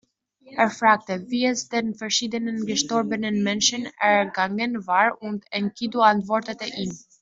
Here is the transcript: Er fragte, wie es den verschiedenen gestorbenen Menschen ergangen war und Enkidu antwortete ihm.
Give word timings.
Er 0.57 0.71
fragte, 0.71 1.29
wie 1.29 1.45
es 1.45 1.69
den 1.69 1.93
verschiedenen 1.93 2.65
gestorbenen 2.65 3.43
Menschen 3.43 3.85
ergangen 3.99 4.87
war 4.87 5.21
und 5.21 5.45
Enkidu 5.51 5.99
antwortete 5.99 6.65
ihm. 6.75 6.97